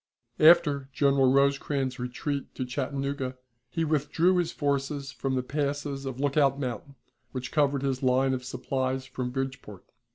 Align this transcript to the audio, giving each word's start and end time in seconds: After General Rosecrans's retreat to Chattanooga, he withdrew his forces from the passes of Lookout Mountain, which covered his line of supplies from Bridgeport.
After 0.39 0.89
General 0.91 1.31
Rosecrans's 1.31 1.99
retreat 1.99 2.55
to 2.55 2.65
Chattanooga, 2.65 3.37
he 3.69 3.85
withdrew 3.85 4.37
his 4.37 4.51
forces 4.51 5.11
from 5.11 5.35
the 5.35 5.43
passes 5.43 6.07
of 6.07 6.19
Lookout 6.19 6.59
Mountain, 6.59 6.95
which 7.33 7.51
covered 7.51 7.83
his 7.83 8.01
line 8.01 8.33
of 8.33 8.43
supplies 8.43 9.05
from 9.05 9.29
Bridgeport. 9.29 9.85